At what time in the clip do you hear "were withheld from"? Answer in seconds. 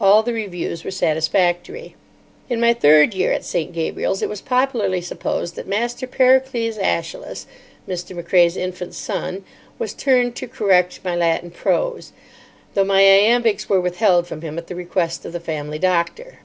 13.68-14.42